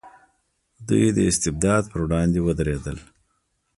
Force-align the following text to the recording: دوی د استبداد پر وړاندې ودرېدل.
دوی 0.87 1.05
د 1.17 1.19
استبداد 1.31 1.83
پر 1.91 1.99
وړاندې 2.05 2.39
ودرېدل. 2.41 2.97